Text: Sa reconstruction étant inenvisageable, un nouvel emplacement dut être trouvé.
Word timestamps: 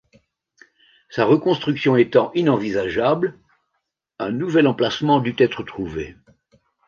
Sa 1.11 1.25
reconstruction 1.25 1.95
étant 1.95 2.31
inenvisageable, 2.33 3.37
un 4.17 4.31
nouvel 4.31 4.65
emplacement 4.65 5.19
dut 5.19 5.35
être 5.37 5.61
trouvé. 5.61 6.15